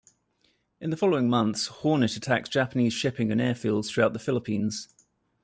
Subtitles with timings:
[0.79, 4.87] In the following months, "Hornet" attacked Japanese shipping and airfields throughout the Philippines.